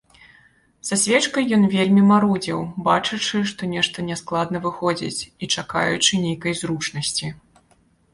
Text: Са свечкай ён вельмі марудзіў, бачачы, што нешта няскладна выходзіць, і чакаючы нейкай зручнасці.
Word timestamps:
Са 0.87 0.95
свечкай 1.01 1.45
ён 1.57 1.65
вельмі 1.73 2.05
марудзіў, 2.11 2.63
бачачы, 2.87 3.41
што 3.51 3.69
нешта 3.73 4.05
няскладна 4.07 4.57
выходзіць, 4.65 5.21
і 5.45 5.51
чакаючы 5.59 6.21
нейкай 6.25 6.57
зручнасці. 6.63 7.27